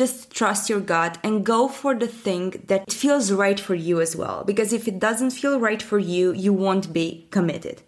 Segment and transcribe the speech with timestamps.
[0.00, 4.16] just trust your gut and go for the thing that feels right for you as
[4.16, 4.42] well.
[4.44, 7.82] Because if it doesn't feel right for you, you won't be committed.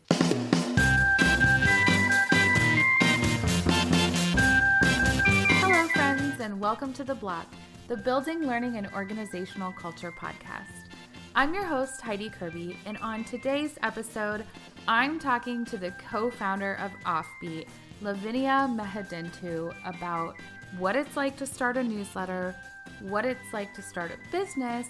[5.63, 7.47] Hello, friends, and welcome to The Block,
[7.89, 10.93] the Building, Learning, and Organizational Culture podcast.
[11.35, 14.45] I'm your host, Heidi Kirby, and on today's episode,
[14.87, 17.69] I'm talking to the co founder of Offbeat,
[18.03, 20.37] Lavinia Mehedintu, about
[20.79, 22.55] what it's like to start a newsletter,
[23.01, 24.87] what it's like to start a business,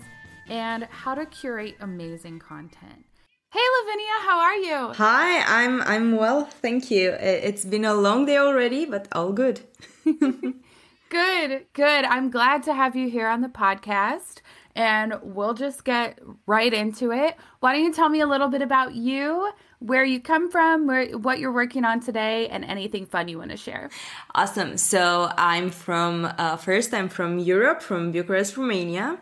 [0.48, 3.04] and how to curate amazing content.
[3.50, 4.92] Hey Lavinia, how are you?
[4.94, 7.10] Hi, I'm I'm well, thank you.
[7.10, 9.60] It's been a long day already, but all good.
[10.04, 12.04] good, good.
[12.04, 14.40] I'm glad to have you here on the podcast
[14.74, 17.36] and we'll just get right into it.
[17.62, 19.48] Why don't you tell me a little bit about you,
[19.78, 23.52] where you come from, where what you're working on today, and anything fun you want
[23.52, 23.88] to share?
[24.34, 24.76] Awesome.
[24.76, 26.92] So I'm from uh, first.
[26.92, 29.16] I'm from Europe, from Bucharest, Romania.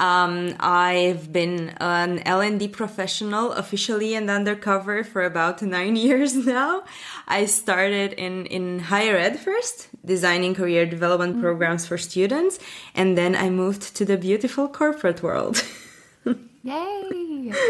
[0.00, 6.82] Um, I've been an L&D professional officially and undercover for about nine years now.
[7.28, 11.42] I started in, in higher ed first, designing career development mm-hmm.
[11.42, 12.58] programs for students,
[12.96, 15.62] and then I moved to the beautiful corporate world.
[16.66, 17.52] Yay!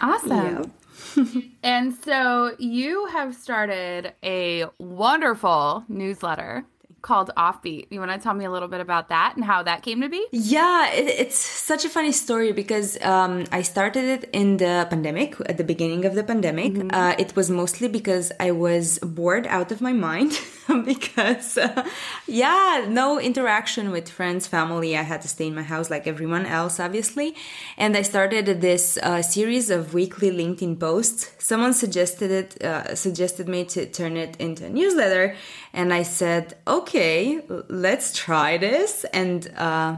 [0.00, 0.72] Awesome.
[1.64, 6.64] and so you have started a wonderful newsletter
[7.02, 7.88] called Offbeat.
[7.90, 10.08] You want to tell me a little bit about that and how that came to
[10.08, 10.24] be?
[10.30, 15.36] Yeah, it, it's such a funny story because um, I started it in the pandemic,
[15.46, 16.74] at the beginning of the pandemic.
[16.74, 16.94] Mm-hmm.
[16.94, 20.32] Uh, it was mostly because I was bored out of my mind
[20.84, 21.88] because, uh,
[22.26, 24.96] yeah, no interaction with friends, family.
[24.96, 27.34] I had to stay in my house like everyone else, obviously.
[27.76, 31.30] And I started this uh, series of weekly LinkedIn posts.
[31.38, 35.36] Someone suggested it, uh, suggested me to turn it into a newsletter.
[35.72, 39.04] And I said, okay let's try this.
[39.12, 39.96] And uh,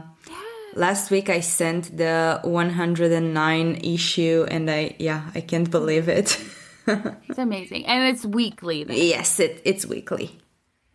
[0.73, 6.39] last week I sent the 109 issue, and I yeah, I can't believe it.
[6.87, 8.83] it's amazing, and it's weekly.
[8.83, 8.97] Then.
[8.97, 10.39] Yes, it, it's weekly.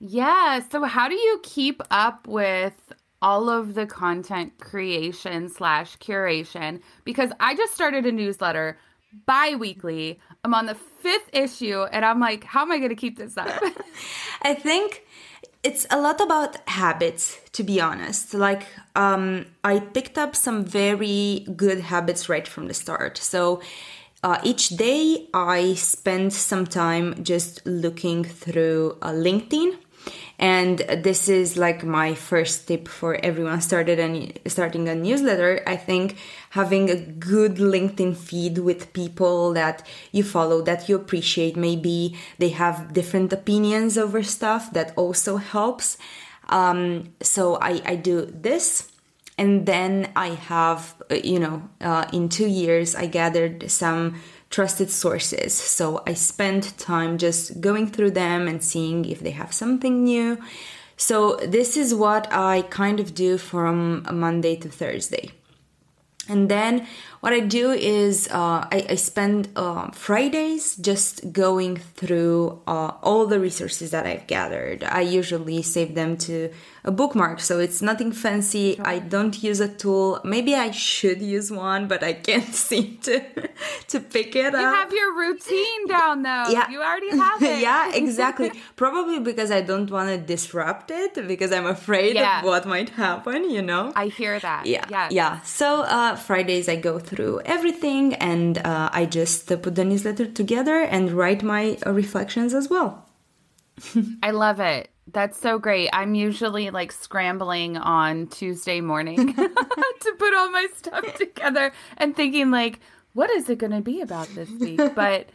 [0.00, 0.60] Yeah.
[0.70, 6.80] So how do you keep up with all of the content creation slash curation?
[7.04, 8.78] Because I just started a newsletter
[9.26, 10.18] bi-weekly.
[10.42, 13.36] I'm on the fifth issue, and I'm like, how am I going to keep this
[13.36, 13.62] up?
[14.42, 15.04] I think
[15.62, 21.46] it's a lot about habits to be honest like um, i picked up some very
[21.54, 23.60] good habits right from the start so
[24.22, 29.76] uh, each day i spend some time just looking through uh, linkedin
[30.40, 35.62] and this is like my first tip for everyone started and starting a newsletter.
[35.66, 36.16] I think
[36.50, 42.48] having a good linkedin feed with people that you follow that you appreciate maybe they
[42.48, 45.98] have different opinions over stuff that also helps.
[46.48, 48.90] Um, so I, I do this.
[49.38, 54.90] And then i have uh, you know uh, in two years i gathered some trusted
[54.90, 55.54] sources.
[55.54, 60.38] So I spend time just going through them and seeing if they have something new.
[60.96, 65.30] So this is what I kind of do from Monday to Thursday.
[66.28, 66.86] And then
[67.20, 73.26] what I do is uh, I, I, spend uh, Fridays just going through uh, all
[73.26, 74.84] the resources that I've gathered.
[74.84, 76.50] I usually save them to
[76.82, 78.80] a bookmark, so it's nothing fancy.
[78.80, 80.20] I don't use a tool.
[80.24, 83.20] Maybe I should use one, but I can't seem to
[83.88, 84.60] to pick it up.
[84.60, 86.44] You have your routine down though.
[86.48, 87.60] Yeah, you already have it.
[87.60, 88.50] yeah, exactly.
[88.76, 92.38] Probably because I don't want to disrupt it because I'm afraid yeah.
[92.38, 93.50] of what might happen.
[93.50, 93.92] You know.
[93.94, 94.64] I hear that.
[94.64, 95.08] Yeah, yeah.
[95.10, 95.40] yeah.
[95.42, 100.26] So uh, Fridays I go through everything and uh, I just uh, put the newsletter
[100.26, 103.06] together and write my uh, reflections as well.
[104.22, 104.90] I love it.
[105.12, 105.90] That's so great.
[105.92, 112.52] I'm usually like scrambling on Tuesday morning to put all my stuff together and thinking
[112.52, 112.78] like,
[113.12, 114.80] what is it going to be about this week?
[114.94, 115.30] But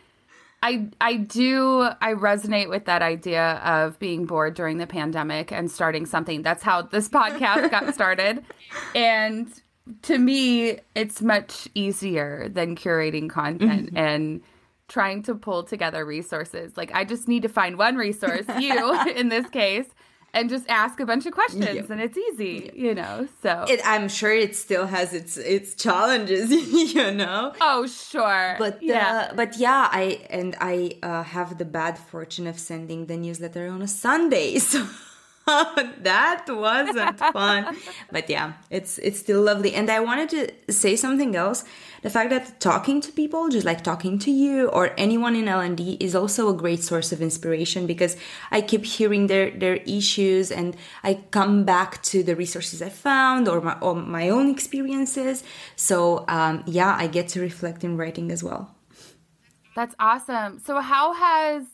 [0.64, 5.70] I I do I resonate with that idea of being bored during the pandemic and
[5.70, 6.42] starting something.
[6.42, 8.46] That's how this podcast got started.
[8.96, 9.52] And
[10.04, 13.98] to me, it's much easier than curating content mm-hmm.
[13.98, 14.42] and
[14.88, 16.78] trying to pull together resources.
[16.78, 19.88] Like, I just need to find one resource, you in this case,
[20.34, 21.90] and just ask a bunch of questions, yep.
[21.90, 23.28] and it's easy, you know.
[23.42, 26.52] So it, I'm sure it still has its its challenges,
[26.94, 27.54] you know.
[27.62, 28.56] Oh, sure.
[28.60, 33.06] But yeah, uh, but yeah, I and I uh, have the bad fortune of sending
[33.06, 34.86] the newsletter on a Sunday, so.
[35.48, 37.78] that wasn't fun.
[38.12, 39.76] But yeah, it's it's still lovely.
[39.76, 41.64] And I wanted to say something else.
[42.02, 45.98] The fact that talking to people, just like talking to you or anyone in L&D
[46.00, 48.18] is also a great source of inspiration because
[48.50, 53.48] I keep hearing their their issues and I come back to the resources I found
[53.48, 55.44] or my, or my own experiences.
[55.76, 58.76] So um, yeah, I get to reflect in writing as well.
[59.76, 60.62] That's awesome.
[60.66, 61.66] So how has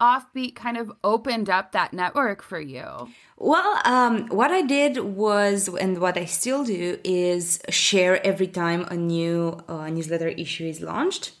[0.00, 3.08] offbeat kind of opened up that network for you?
[3.38, 8.84] Well, um, what I did was, and what I still do, is share every time
[8.90, 11.32] a new uh, newsletter issue is launched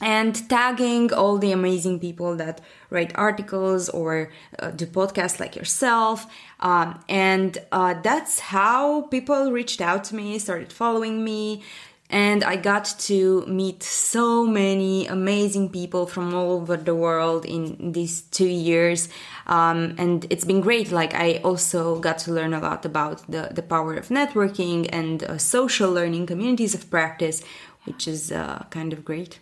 [0.00, 6.26] and tagging all the amazing people that write articles or uh, do podcasts like yourself.
[6.60, 11.62] Um, and uh, that's how people reached out to me, started following me,
[12.10, 17.92] and I got to meet so many amazing people from all over the world in
[17.92, 19.08] these two years.
[19.46, 20.90] Um, and it's been great.
[20.90, 25.22] Like, I also got to learn a lot about the, the power of networking and
[25.22, 27.44] uh, social learning communities of practice,
[27.84, 29.38] which is uh, kind of great.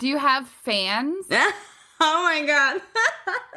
[0.00, 1.26] Do you have fans?
[2.04, 2.80] oh my god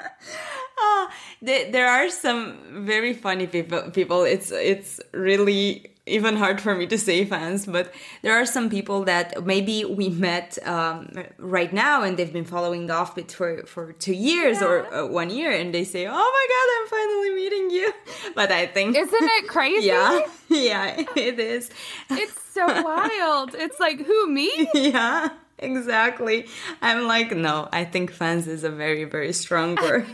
[0.78, 1.10] oh,
[1.42, 6.98] there are some very funny people people it's it's really even hard for me to
[6.98, 7.92] say fans, but
[8.22, 12.88] there are some people that maybe we met um, right now and they've been following
[12.88, 14.68] Offbeat for, for two years yeah.
[14.68, 17.94] or uh, one year and they say, oh my God, I'm finally meeting you.
[18.36, 18.96] But I think.
[18.96, 19.88] Isn't it crazy?
[19.88, 20.22] yeah.
[20.48, 21.72] Yeah, it is.
[22.10, 23.56] It's so wild.
[23.56, 24.69] It's like, who, me?
[24.74, 25.30] Yeah.
[25.58, 26.48] Exactly.
[26.81, 30.06] I'm like, no, I think fans is a very, very strong word.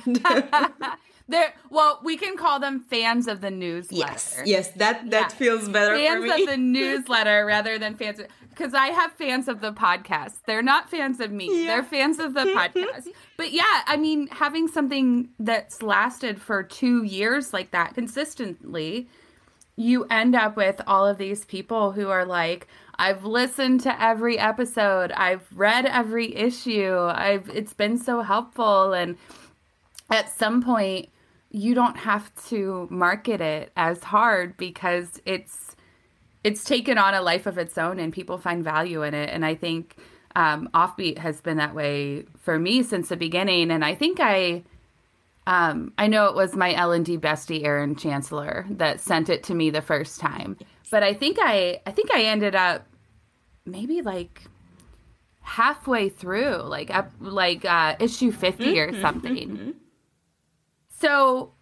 [1.31, 4.11] They're, well, we can call them fans of the newsletter.
[4.11, 5.37] Yes, yes, that that yeah.
[5.37, 5.95] feels better.
[5.95, 8.19] Fans of the newsletter rather than fans,
[8.49, 10.39] because I have fans of the podcast.
[10.45, 11.61] They're not fans of me.
[11.61, 11.67] Yeah.
[11.67, 13.07] They're fans of the podcast.
[13.37, 19.07] but yeah, I mean, having something that's lasted for two years like that consistently,
[19.77, 22.67] you end up with all of these people who are like,
[22.97, 25.11] I've listened to every episode.
[25.13, 26.97] I've read every issue.
[26.97, 29.17] I've it's been so helpful and
[30.11, 31.09] at some point
[31.51, 35.75] you don't have to market it as hard because it's
[36.43, 39.29] it's taken on a life of its own and people find value in it.
[39.29, 39.97] And i think
[40.33, 43.69] um, offbeat has been that way for me since the beginning.
[43.69, 44.63] And i think i
[45.45, 49.69] um, i know it was my l&d bestie erin chancellor that sent it to me
[49.69, 50.57] the first time.
[50.89, 52.87] But i think i i think i ended up
[53.65, 54.43] maybe like
[55.41, 59.49] halfway through like up like uh issue 50 mm-hmm, or something.
[59.49, 59.71] mm-hmm.
[61.01, 61.53] So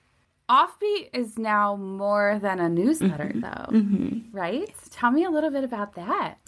[0.50, 3.41] Offbeat is now more than a newsletter, mm-hmm.
[3.41, 4.36] though, mm-hmm.
[4.36, 4.74] right?
[4.89, 6.39] Tell me a little bit about that.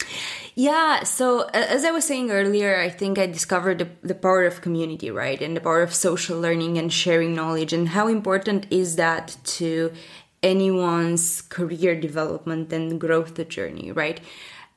[0.55, 4.61] Yeah, so as I was saying earlier, I think I discovered the, the, power of
[4.61, 5.41] community, right?
[5.41, 9.93] And the power of social learning and sharing knowledge, and how important is that to
[10.43, 14.19] anyone's career development and growth journey, right?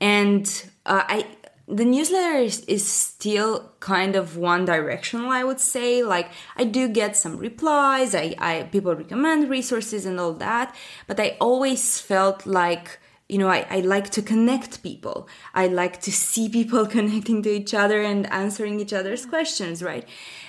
[0.01, 0.47] And
[0.87, 1.27] uh, I
[1.67, 6.03] the newsletter is, is still kind of one directional i would say.
[6.03, 10.75] Like i do get some replies I, I people recommend resources and all that
[11.07, 15.29] but i always felt like you know I, I like to connect people.
[15.55, 20.07] I like to see people connecting to each other and answering each other's questions right?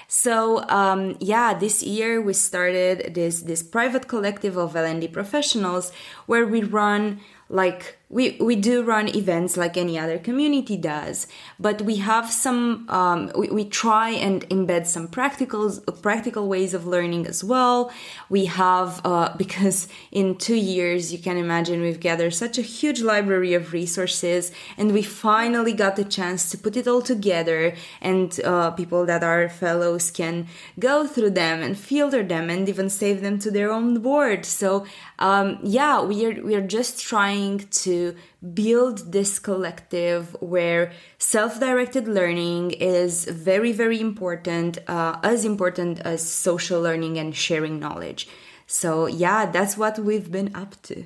[0.08, 5.92] So um, yeah, this year we started this this private collective of L&D professionals
[6.26, 11.28] where we run like we we do run events like any other community does
[11.60, 15.72] but we have some um, we, we try and embed some practical
[16.02, 17.92] practical ways of learning as well.
[18.30, 23.02] We have uh, because in two years you can imagine we've gathered such a huge
[23.02, 28.40] library of resources and we finally got the chance to put it all together and
[28.44, 30.48] uh, people that are fellows can
[30.80, 34.46] go through them and filter them and even save them to their own board.
[34.46, 34.86] So
[35.20, 38.05] um, yeah we are we are just trying to
[38.54, 46.82] build this collective where self-directed learning is very very important uh, as important as social
[46.82, 48.28] learning and sharing knowledge
[48.68, 51.06] so yeah that's what we've been up to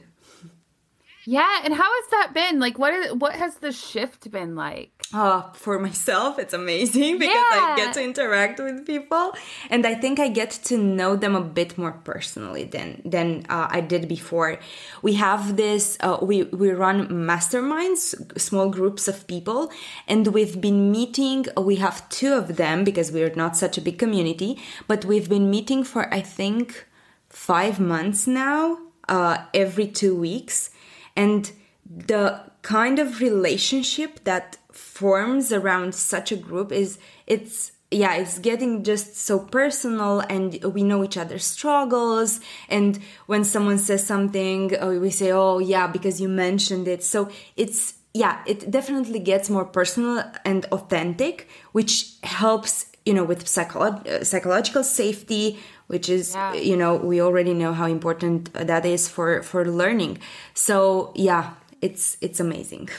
[1.26, 2.60] yeah, and how has that been?
[2.60, 4.99] Like, what is what has the shift been like?
[5.12, 7.74] Oh, for myself, it's amazing because yeah.
[7.74, 9.34] I get to interact with people,
[9.70, 13.68] and I think I get to know them a bit more personally than than uh,
[13.72, 14.60] I did before.
[15.02, 15.98] We have this.
[16.00, 19.72] Uh, we we run masterminds, small groups of people,
[20.08, 21.48] and we've been meeting.
[21.58, 25.50] We have two of them because we're not such a big community, but we've been
[25.50, 26.86] meeting for I think
[27.30, 30.70] five months now, uh, every two weeks
[31.16, 31.52] and
[31.90, 36.98] the kind of relationship that forms around such a group is
[37.28, 42.40] it's yeah, it's getting just so personal and we know each other's struggles.
[42.70, 47.04] And when someone says something, oh, we say, oh, yeah, because you mentioned it.
[47.04, 53.46] So it's, yeah, it definitely gets more personal and authentic, which helps, you know, with
[53.46, 55.58] psycholo- uh, psychological safety,
[55.88, 56.54] which is, Yeah.
[56.54, 60.20] you know, we already know how important that is for, for learning.
[60.54, 62.90] So yeah, it's, it's amazing.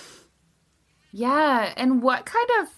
[1.12, 1.72] Yeah.
[1.76, 2.68] And what kind of,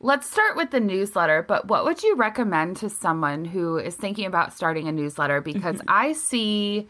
[0.00, 4.26] let's start with the newsletter, but what would you recommend to someone who is thinking
[4.26, 5.40] about starting a newsletter?
[5.40, 5.88] Because mm-hmm.
[5.88, 6.88] I see,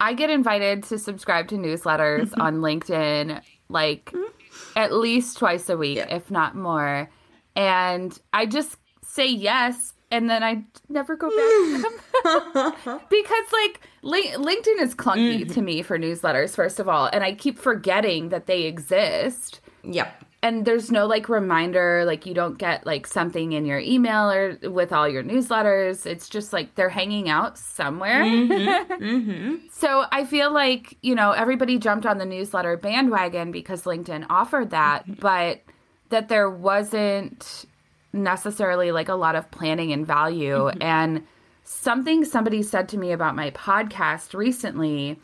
[0.00, 2.40] I get invited to subscribe to newsletters mm-hmm.
[2.40, 4.78] on LinkedIn like mm-hmm.
[4.78, 6.14] at least twice a week, Yeah.
[6.14, 7.10] if not more.
[7.54, 9.92] And I just say yes.
[10.12, 13.00] And then I never go back to them.
[13.10, 15.52] Because, like, Lin- LinkedIn is clunky mm-hmm.
[15.52, 19.60] to me for newsletters, first of all, and I keep forgetting that they exist.
[19.84, 20.14] Yep.
[20.44, 24.58] and there's no like reminder like you don't get like something in your email or
[24.70, 26.06] with all your newsletters.
[26.06, 28.22] It's just like they're hanging out somewhere.
[28.22, 28.92] Mm-hmm.
[29.02, 29.54] Mm-hmm.
[29.72, 34.70] So i feel like you know everybody jumped on the newsletter bandwagon because linkedin offered
[34.70, 35.62] that but
[36.10, 37.64] that there wasn't
[38.12, 40.56] necessarily like a lot of planning and value.
[40.56, 40.82] Mm-hmm.
[40.82, 41.26] And
[41.64, 45.18] something somebody said to me about my podcast recently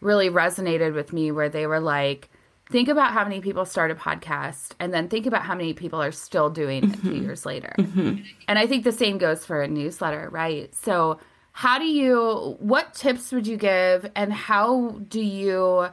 [0.00, 2.28] really resonated with me where they were like
[2.70, 6.00] think about how many people start a podcast and then think about how many people
[6.00, 7.22] are still doing it two mm-hmm.
[7.22, 7.74] years later.
[7.78, 8.22] Mm-hmm.
[8.48, 10.74] And i think the same goes for a newsletter right?
[10.74, 11.18] So
[11.52, 15.88] how do you what tips would you give and how do you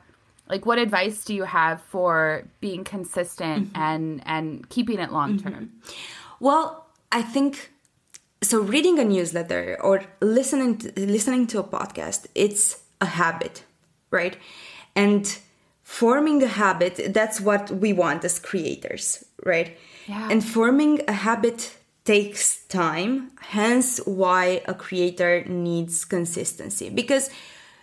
[0.47, 5.69] like what advice do you have for being consistent and and keeping it long term
[6.39, 7.71] Well, I think
[8.41, 8.61] so.
[8.61, 13.63] Reading a newsletter or listening to, listening to a podcast, it's a habit,
[14.11, 14.37] right?
[14.95, 15.37] And
[15.83, 19.77] forming a habit, that's what we want as creators, right?
[20.07, 20.29] Yeah.
[20.31, 26.89] And forming a habit takes time, hence why a creator needs consistency.
[26.89, 27.29] Because,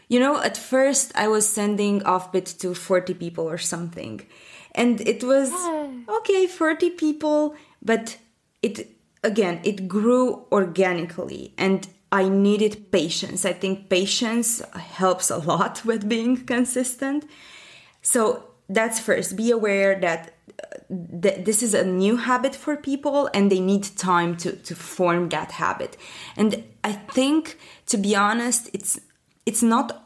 [0.08, 4.22] you know, at first I was sending offbeat to 40 people or something.
[4.74, 5.52] And it was
[6.08, 8.18] okay, 40 people, but
[8.66, 8.88] it
[9.22, 13.44] again, it grew organically and I needed patience.
[13.44, 17.28] I think patience helps a lot with being consistent.
[18.02, 19.36] So that's first.
[19.36, 20.32] Be aware that
[20.62, 24.74] uh, th- this is a new habit for people and they need time to, to
[24.74, 25.96] form that habit.
[26.36, 29.00] And I think, to be honest, it's
[29.44, 30.05] it's not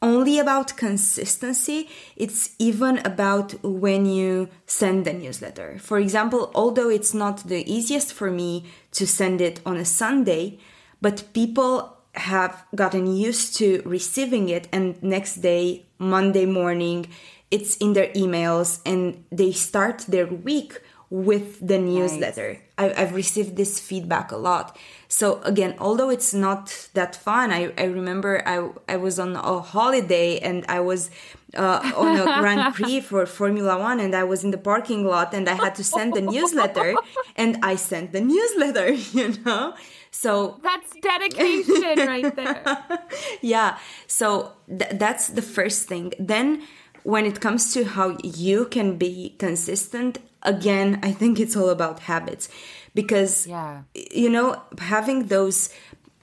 [0.00, 5.78] only about consistency, it's even about when you send the newsletter.
[5.80, 10.58] For example, although it's not the easiest for me to send it on a Sunday,
[11.00, 17.06] but people have gotten used to receiving it and next day, Monday morning,
[17.50, 22.60] it's in their emails and they start their week with the newsletter.
[22.78, 24.76] I, I've received this feedback a lot.
[25.08, 29.60] So again, although it's not that fun, I, I remember I, I was on a
[29.60, 31.10] holiday and I was
[31.56, 35.34] uh, on a Grand Prix for Formula One and I was in the parking lot
[35.34, 36.94] and I had to send the newsletter
[37.36, 39.74] and I sent the newsletter, you know?
[40.10, 42.78] So that's dedication right there
[43.42, 46.62] yeah so th- that's the first thing then
[47.02, 52.00] when it comes to how you can be consistent again i think it's all about
[52.00, 52.48] habits.
[52.94, 53.82] Because Yeah.
[53.94, 55.70] you know having those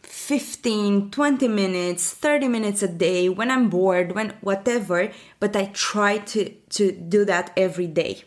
[0.01, 6.17] 15 20 minutes 30 minutes a day when i'm bored when whatever but i try
[6.17, 8.23] to to do that every day.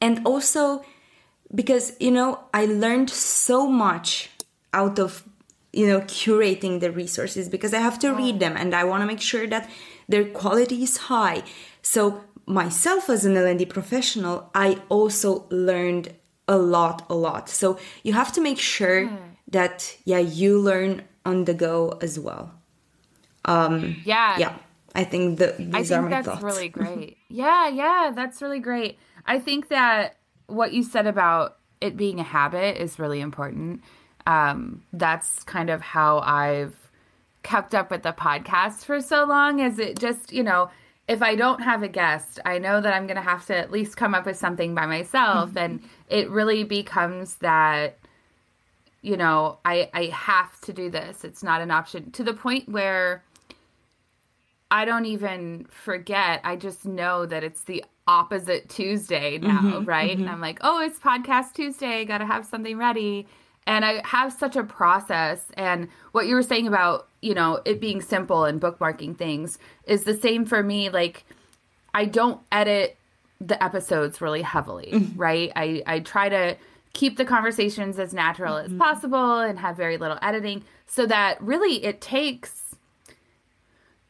[0.00, 0.84] And also
[1.54, 4.30] because you know i learned so much
[4.72, 5.24] out of
[5.72, 9.06] you know curating the resources because i have to read them and i want to
[9.06, 9.68] make sure that
[10.08, 11.42] their quality is high.
[11.82, 16.06] So myself as an l&d professional i also learned
[16.48, 19.08] a lot a lot so you have to make sure
[19.56, 21.76] that yeah you learn on the go
[22.06, 22.44] as well
[23.44, 24.54] Um, yeah yeah
[24.94, 27.16] i think that these I are think my that's thoughts really great.
[27.28, 28.98] yeah, yeah, that's really great.
[29.24, 30.16] I think that
[30.46, 33.82] what you said about it being a habit is really important.
[34.26, 36.74] Um, that's kind of how I've
[37.42, 39.60] kept up with the podcast for so long.
[39.60, 40.70] Is it just you know,
[41.10, 43.72] if I don't have a guest, I know that I'm going to have to at
[43.72, 45.58] least come up with something by myself, mm-hmm.
[45.58, 47.98] and it really becomes that
[49.02, 51.24] you know I I have to do this.
[51.24, 53.24] It's not an option to the point where
[54.70, 56.42] I don't even forget.
[56.44, 59.84] I just know that it's the opposite Tuesday now, mm-hmm.
[59.84, 60.16] right?
[60.16, 62.04] And I'm like, oh, it's podcast Tuesday.
[62.04, 63.26] Got to have something ready.
[63.66, 65.44] And I have such a process.
[65.54, 70.04] And what you were saying about, you know, it being simple and bookmarking things is
[70.04, 70.88] the same for me.
[70.90, 71.24] Like,
[71.94, 72.96] I don't edit
[73.40, 75.50] the episodes really heavily, right?
[75.56, 76.56] I, I try to
[76.92, 78.74] keep the conversations as natural Mm-hmm.
[78.74, 82.74] as possible and have very little editing so that really it takes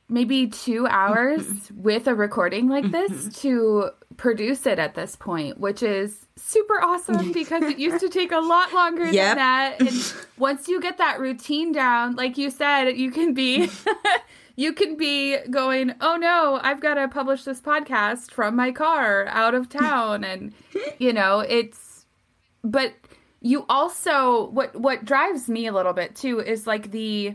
[0.09, 1.83] maybe two hours Mm-hmm.
[1.83, 3.91] with a recording like this to
[4.21, 8.39] produce it at this point, which is super awesome because it used to take a
[8.39, 9.15] lot longer Yep.
[9.15, 9.81] than that.
[9.81, 13.71] And once you get that routine down, like you said, you can be
[14.57, 19.27] you can be going, "Oh no, I've got to publish this podcast from my car
[19.29, 20.53] out of town." And
[20.99, 22.05] you know, it's
[22.63, 22.93] but
[23.41, 27.35] you also what what drives me a little bit too is like the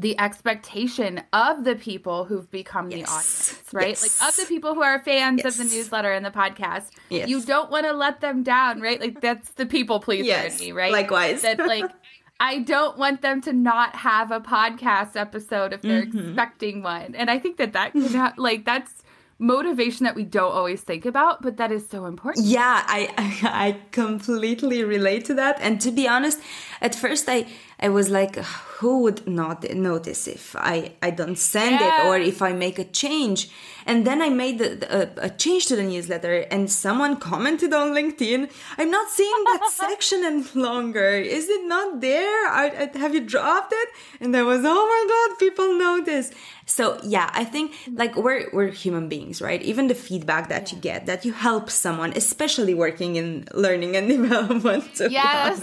[0.00, 3.88] the expectation of the people who've become the audience, right?
[3.88, 4.20] Yes.
[4.20, 6.90] Like of the people who are fans of the newsletter and the podcast.
[7.10, 7.28] Yes.
[7.28, 9.00] You don't want to let them down, right?
[9.00, 10.92] Like that's the people pleaser Yes, in me, right?
[10.92, 11.42] likewise.
[11.42, 11.90] That like
[12.40, 16.28] I don't want them to not have a podcast episode if they're Mm-hmm.
[16.28, 17.14] expecting one.
[17.16, 19.02] And I think that that can ha- like that's
[19.40, 22.46] motivation that we don't always think about, but that is so important.
[22.46, 23.08] Yeah, I
[23.66, 25.58] I completely relate to that.
[25.60, 26.40] And to be honest,
[26.80, 27.46] at first I
[27.80, 28.36] I was like,
[28.78, 31.86] who would not notice if I I don't send Yeah.
[31.88, 33.50] it or if I make a change?
[33.86, 34.92] And then I made the, the-
[35.22, 39.62] a, a change to the newsletter, and someone commented on LinkedIn, "I'm not seeing that
[39.84, 41.08] section any longer.
[41.38, 42.36] Is it not there?
[42.62, 43.88] I, I- uh, have you dropped it?"
[44.20, 46.30] And I was, "Oh my god, people notice."
[46.66, 49.62] So yeah, I think like we're we're human beings, right?
[49.62, 54.06] Even the feedback that you get, that you help someone, especially working in learning and
[54.16, 55.00] development.
[55.00, 55.62] Yes.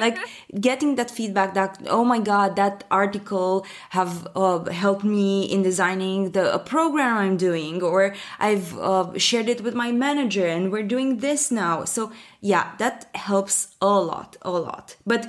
[0.00, 0.16] like
[0.68, 6.32] getting that feedback that oh my god, that article have uh, helped me in designing
[6.32, 10.88] the a program I'm doing, or I've uh, shared it with my manager, and we're
[10.94, 11.84] doing this now.
[11.84, 14.96] So yeah, that helps a lot, a lot.
[15.06, 15.26] But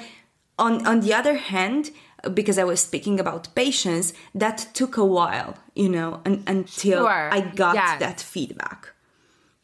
[0.57, 1.91] on on the other hand
[2.33, 7.29] because i was speaking about patience that took a while you know un- until Sure.
[7.31, 7.99] i got Yes.
[7.99, 8.91] that feedback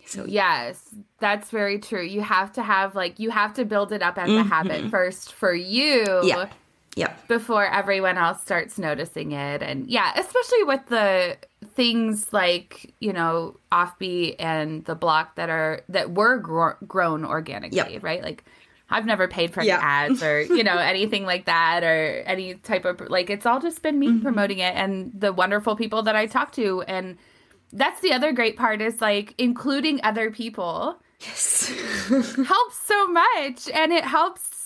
[0.06, 0.82] so Yes,
[1.20, 2.04] that's very true.
[2.04, 5.34] You have to have like you have to build it up as a habit first
[5.34, 6.04] for you.
[6.06, 6.28] Mm-hmm.
[6.28, 6.50] yeah
[6.98, 11.36] yeah before everyone else starts noticing it and yeah especially with the
[11.76, 17.76] things like you know offbeat and the block that are that were gro- grown organically
[17.96, 18.02] Yep.
[18.04, 18.46] right like
[18.90, 19.80] i've never paid for any Yeah.
[19.82, 23.82] ads or you know anything like that or any type of like it's all just
[23.82, 24.22] been me Mm-hmm.
[24.22, 27.18] promoting it and the wonderful people that i talk to and
[27.74, 31.68] that's the other great part is like including other people yes.
[32.10, 34.65] helps so much and it helps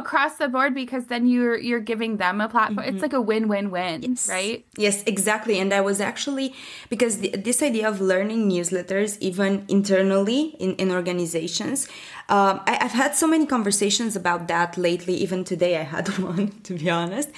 [0.00, 4.02] across the board because then you're you're giving them a platform it's like a win-win-win
[4.02, 4.28] yes.
[4.28, 5.58] right Yes, exactly.
[5.58, 6.54] And I was actually,
[6.88, 11.88] because the, this idea of learning newsletters, even internally in, in organizations,
[12.28, 15.14] um, I, I've had so many conversations about that lately.
[15.14, 17.30] Even today, I had one, to be honest.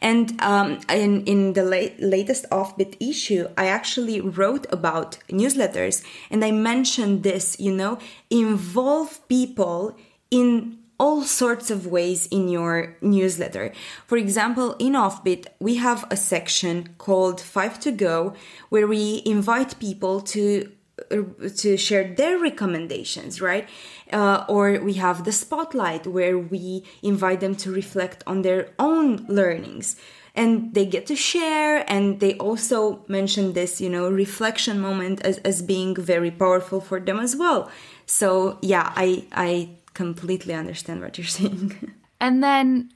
[0.00, 6.44] And um, in, in the late, latest Offbeat issue, I actually wrote about newsletters and
[6.44, 7.98] I mentioned this, you know,
[8.30, 9.96] involve people
[10.30, 13.72] in all sorts of ways in your newsletter.
[14.06, 18.34] For example, in Offbeat, we have a section called Five to Go
[18.68, 20.70] where we invite people to
[21.10, 23.68] uh, to share their recommendations, right?
[24.12, 29.26] Uh, or we have the spotlight where we invite them to reflect on their own
[29.28, 29.96] learnings
[30.34, 35.38] and they get to share and they also mention this you know reflection moment as,
[35.38, 37.70] as being very powerful for them as well
[38.06, 41.92] so yeah i i completely understand what you're saying.
[42.20, 42.90] And then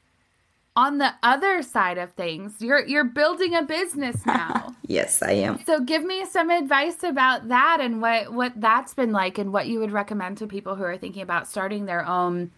[0.78, 4.74] on the other side of things you're you're building a business now.
[4.86, 5.58] Yes i am.
[5.66, 9.66] So give me some advice about that and what what that's been like and what
[9.66, 12.52] you would recommend to people who are thinking about starting their own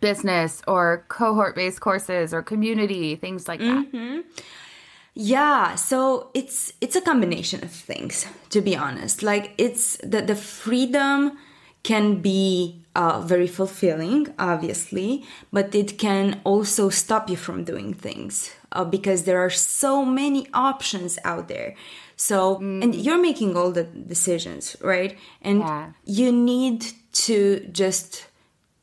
[0.00, 3.92] business or cohort based courses or community things like that.
[3.92, 4.20] Mm-hmm.
[5.14, 9.24] Yeah, so it's it's a combination of things to be honest.
[9.24, 11.36] Like it's the the freedom
[11.82, 18.50] can be uh, very fulfilling, obviously, but it can also stop you from doing things
[18.72, 21.74] uh, because there are so many options out there.
[22.16, 25.16] So and you're making all the decisions, right?
[25.40, 25.92] And Yeah.
[26.04, 26.84] you need
[27.26, 28.26] to just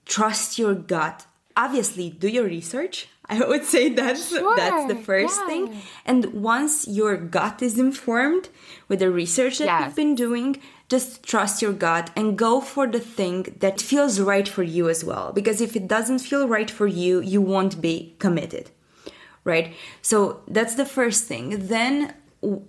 [0.06, 1.26] trust your gut.
[1.56, 3.08] Obviously, do your research.
[3.30, 5.48] I would say that's that's the first yeah.
[5.48, 5.82] thing.
[6.06, 8.50] And once your gut is informed
[8.88, 9.82] with the research that Yes.
[9.86, 10.58] you've been doing,
[10.89, 15.04] just trust your gut and go for the thing that feels right for you as
[15.04, 15.34] well.
[15.34, 18.71] Because if it doesn't feel right for you, you won't be committed.
[19.43, 19.73] Right?
[20.02, 21.67] So that's the first thing.
[21.67, 22.13] Then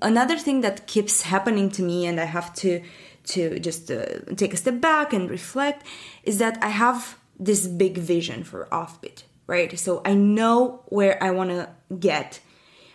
[0.03, 2.83] another thing that keeps happening to me and I have to
[3.25, 5.87] to just uh, take a step back and reflect
[6.23, 9.79] is that I have this big vision for offbeat, right?
[9.79, 12.41] So I know where I want to get,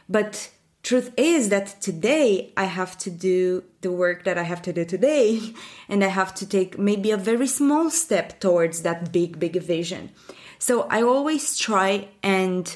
[0.10, 0.50] but
[0.84, 4.86] truth is that today I have to do the work that I have to do
[4.86, 5.42] today,
[5.90, 10.12] and I have to take maybe a very small step towards that big, big vision.
[10.60, 12.76] So I always try and,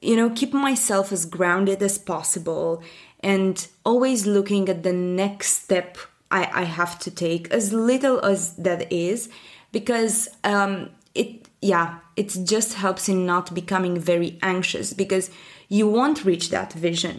[0.00, 2.82] you know, keep myself as grounded as possible
[3.20, 5.98] and always looking at the next step
[6.30, 9.28] I, I have to take, as little as that is,
[9.70, 15.30] because um, it, yeah, it just helps in not becoming very anxious because
[15.72, 17.16] you won't reach that vision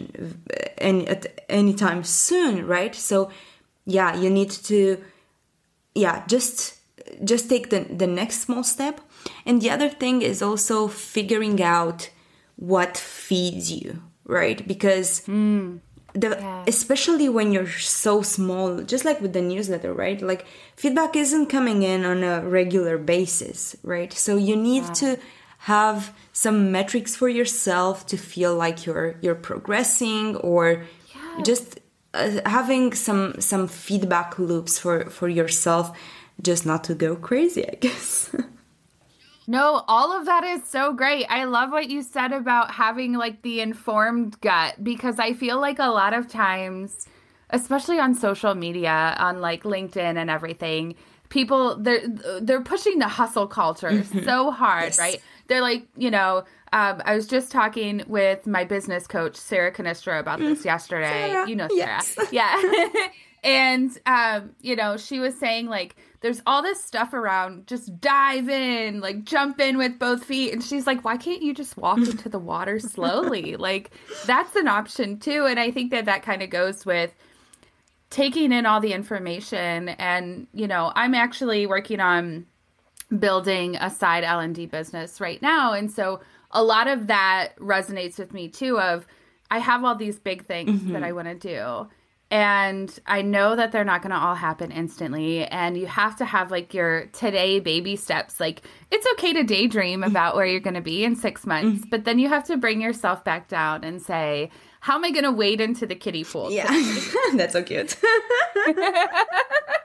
[0.78, 2.94] any at any time soon, right?
[2.94, 3.30] So
[3.84, 5.02] yeah, you need to
[5.94, 6.78] yeah, just
[7.24, 9.00] just take the, the next small step.
[9.44, 12.10] And the other thing is also figuring out
[12.56, 14.66] what feeds you, right?
[14.68, 15.80] Because mm,
[16.12, 16.64] the yeah.
[16.68, 20.22] especially when you're so small, just like with the newsletter, right?
[20.22, 24.12] Like feedback isn't coming in on a regular basis, right?
[24.12, 24.92] So you need yeah.
[24.92, 25.18] to
[25.64, 31.42] have some metrics for yourself to feel like you're you're progressing or yeah.
[31.42, 31.80] just
[32.12, 35.96] uh, having some some feedback loops for for yourself
[36.42, 38.36] just not to go crazy i guess
[39.46, 43.40] no all of that is so great i love what you said about having like
[43.40, 47.06] the informed gut because i feel like a lot of times
[47.48, 50.94] especially on social media on like linkedin and everything
[51.30, 52.06] people they're
[52.42, 54.24] they're pushing the hustle culture mm-hmm.
[54.24, 54.98] so hard yes.
[54.98, 59.72] right they're like, you know, um, I was just talking with my business coach, Sarah
[59.72, 60.64] Canistra, about this mm.
[60.64, 61.30] yesterday.
[61.30, 61.48] Sarah.
[61.48, 61.78] You know Sarah.
[61.78, 62.18] Yes.
[62.32, 62.88] Yeah.
[63.44, 68.48] and, um, you know, she was saying, like, there's all this stuff around, just dive
[68.48, 70.52] in, like, jump in with both feet.
[70.52, 73.56] And she's like, why can't you just walk into the water slowly?
[73.56, 73.90] like,
[74.26, 75.46] that's an option too.
[75.46, 77.14] And I think that that kind of goes with,
[78.10, 82.46] taking in all the information and you know i'm actually working on
[83.18, 85.72] building a side L&D business right now.
[85.72, 89.06] And so a lot of that resonates with me too of
[89.50, 90.92] I have all these big things mm-hmm.
[90.92, 91.88] that I want to do.
[92.30, 95.44] And I know that they're not going to all happen instantly.
[95.44, 98.40] And you have to have like your today baby steps.
[98.40, 100.10] Like it's okay to daydream mm-hmm.
[100.10, 101.90] about where you're going to be in six months, mm-hmm.
[101.90, 105.24] but then you have to bring yourself back down and say, how am I going
[105.24, 106.50] to wade into the kiddie pool?
[106.50, 106.66] Yeah,
[107.34, 107.96] that's so cute.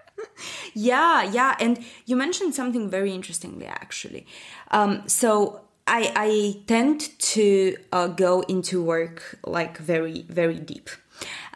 [0.73, 1.55] yeah, yeah.
[1.59, 4.25] And you mentioned something very interestingly, actually.
[4.71, 10.89] Um, so I, I tend to uh, go into work like very, very deep,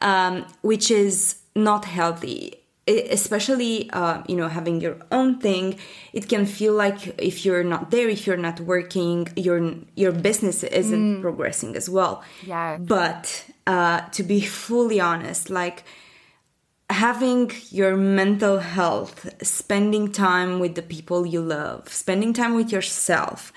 [0.02, 2.60] um, which is not healthy.
[2.86, 5.80] Especially, uh, you know, having your own thing,
[6.12, 10.64] it can feel like if you're not there, if you're not working, your your business
[10.64, 11.22] isn't mm.
[11.22, 12.26] progressing as well.
[12.46, 12.76] Yeah.
[12.78, 15.86] But uh, to be fully honest, like
[16.90, 23.52] having your mental health, spending time with the people you love, spending time with yourself,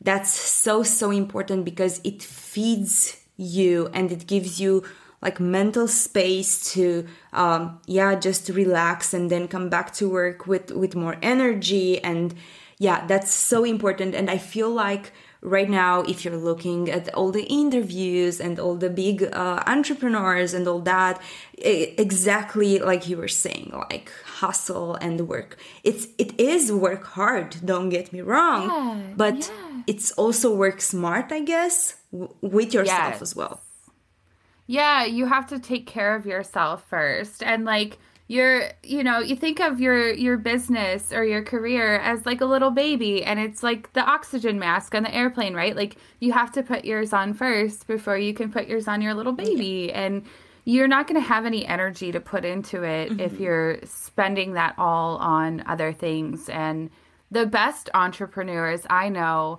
[0.00, 4.84] that's so, so important because it feeds you and it gives you
[5.20, 10.70] like mental space to um yeah just relax and then come back to work with
[10.70, 12.34] with more energy and
[12.78, 14.14] yeah that's so important.
[14.14, 18.74] And i feel like right now if you're looking at all the interviews and all
[18.74, 21.20] the big uh, entrepreneurs and all that
[21.58, 27.88] exactly like you were saying like hustle and work it's it is work hard don't
[27.88, 29.82] get me wrong yeah, but yeah.
[29.86, 33.22] it's also work smart i guess w- with yourself yes.
[33.22, 33.60] as well
[34.66, 37.98] yeah you have to take care of yourself first and like
[38.28, 42.44] you're you know you think of your your business or your career as like a
[42.44, 46.52] little baby and it's like the oxygen mask on the airplane right like you have
[46.52, 50.24] to put yours on first before you can put yours on your little baby and
[50.64, 53.20] you're not going to have any energy to put into it mm-hmm.
[53.20, 56.90] if you're spending that all on other things and
[57.30, 59.58] the best entrepreneurs i know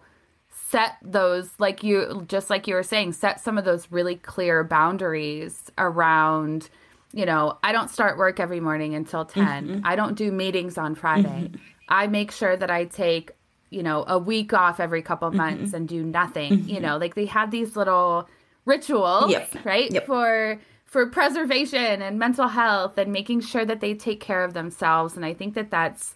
[0.52, 4.64] set those like you just like you were saying set some of those really clear
[4.64, 6.70] boundaries around
[7.12, 9.46] you know, I don't start work every morning until 10.
[9.46, 9.80] Mm-hmm.
[9.84, 11.50] I don't do meetings on Friday.
[11.50, 11.56] Mm-hmm.
[11.88, 13.32] I make sure that I take,
[13.72, 15.76] you know, a week off every couple months mm-hmm.
[15.76, 16.52] and do nothing.
[16.52, 16.84] You mm-hmm.
[16.84, 18.30] know, like they have these little
[18.66, 19.50] rituals, yep.
[19.64, 19.92] right?
[19.92, 20.06] Yep.
[20.06, 25.16] For for preservation and mental health and making sure that they take care of themselves
[25.16, 26.16] and I think that that's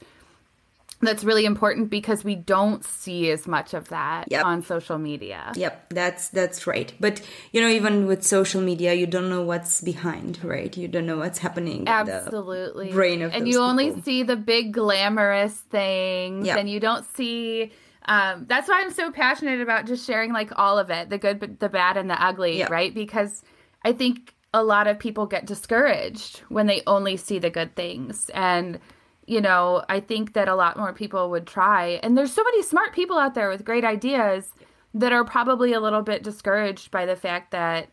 [1.05, 4.45] that's really important because we don't see as much of that yep.
[4.45, 5.51] on social media.
[5.55, 6.93] Yep, that's that's right.
[6.99, 10.75] But you know, even with social media, you don't know what's behind, right?
[10.75, 11.87] You don't know what's happening.
[11.87, 13.65] Absolutely, brain of and you people.
[13.65, 16.57] only see the big glamorous things, yep.
[16.57, 17.71] and you don't see.
[18.05, 21.59] Um, that's why I'm so passionate about just sharing like all of it, the good,
[21.59, 22.69] the bad, and the ugly, yep.
[22.69, 22.93] right?
[22.93, 23.43] Because
[23.83, 28.29] I think a lot of people get discouraged when they only see the good things
[28.33, 28.79] and
[29.25, 31.99] you know, I think that a lot more people would try.
[32.03, 34.51] And there's so many smart people out there with great ideas
[34.93, 37.89] that are probably a little bit discouraged by the fact that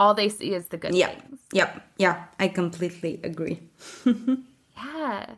[0.00, 1.38] all they see is the good yeah things.
[1.52, 3.60] yep yeah i completely agree
[4.76, 5.34] Yeah.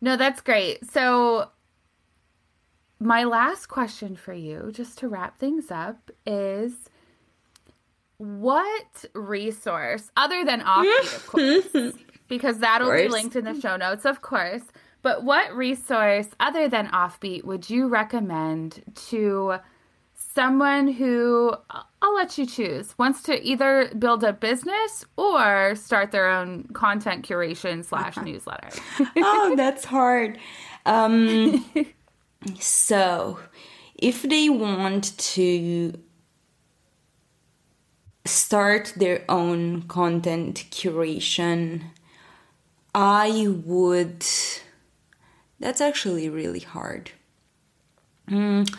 [0.00, 0.84] No, that's great.
[0.90, 1.50] So,
[3.00, 6.72] my last question for you, just to wrap things up, is
[8.18, 11.26] what resource, other than Offbeat, of
[11.74, 11.94] course,
[12.28, 14.62] because that'll be linked in the show notes, of course,
[15.02, 19.58] but what resource, other than Offbeat, would you recommend to
[20.34, 21.54] someone who
[22.02, 27.26] I'll let you choose wants to either build a business or start their own content
[27.26, 28.68] curation slash newsletter.
[29.16, 30.38] oh, that's hard.
[30.84, 31.64] Um,
[32.58, 33.38] so,
[33.94, 35.98] if they want to
[38.24, 41.82] start their own content curation,
[42.96, 44.24] I would.
[45.60, 47.10] That's actually really hard.
[48.28, 48.74] Mm,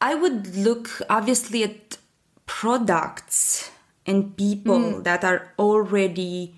[0.00, 1.98] I would look obviously at
[2.46, 3.70] products
[4.06, 6.54] and people that are already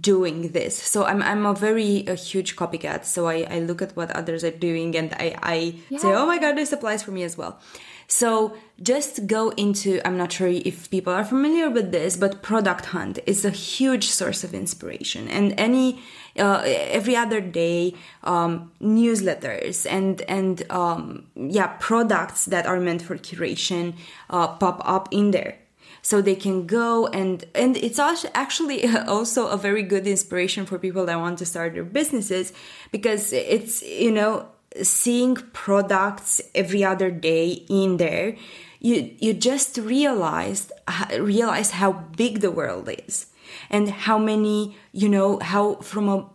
[0.00, 0.76] doing this.
[0.76, 3.04] So I'm I'm a very a huge copycat.
[3.04, 5.58] So I, I look at what others are doing and I, I
[5.96, 7.60] say, oh my god, this applies for me as well.
[8.08, 12.86] So just go into I'm not sure if people are familiar with this, but Product
[12.86, 15.28] Hunt is a huge source of inspiration.
[15.28, 16.00] And any
[16.38, 23.16] uh, every other day um, newsletters and and um, yeah products that are meant for
[23.16, 23.94] curation
[24.30, 25.58] uh, pop up in there
[26.02, 31.06] so they can go and and it's actually also a very good inspiration for people
[31.06, 32.52] that want to start their businesses
[32.92, 34.46] because it's you know
[34.82, 38.36] seeing products every other day in there
[38.80, 40.72] you you just realized
[41.18, 43.26] realize how big the world is
[43.70, 46.26] and how many you know how from a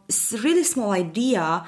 [0.44, 1.66] really small idea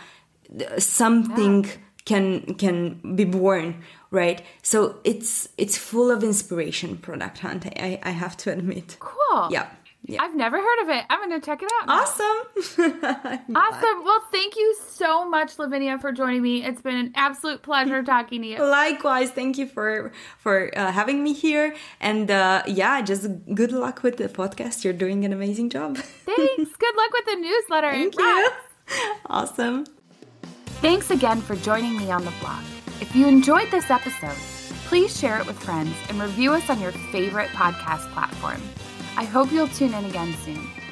[0.58, 1.70] th- something
[2.06, 4.44] can can be born right?
[4.62, 8.98] So it's it's full of inspiration product hunt i i have to admit.
[9.00, 9.50] Cool.
[9.52, 9.68] yeah
[10.06, 11.06] yeah I've never heard of it.
[11.10, 11.88] I'm going to check it out.
[11.88, 12.02] now.
[12.02, 14.04] awesome Awesome.
[14.04, 16.64] Well, thank you so much, Lavinia, for joining me.
[16.64, 18.58] It's been an absolute pleasure talking to you.
[18.60, 24.04] likewise thank you for for uh, having me here and uh yeah just good luck
[24.04, 26.72] with the podcast you're doing an amazing job Thanks.
[26.78, 27.92] Good luck with the newsletter.
[27.92, 28.50] thank you
[29.28, 29.86] awesome
[30.82, 32.62] Thanks again for joining me on the Block.
[33.00, 34.36] If you enjoyed this episode,
[34.90, 38.62] please share it with friends and review us on your favorite podcast platform.
[39.16, 40.83] I hope you'll tune in again soon.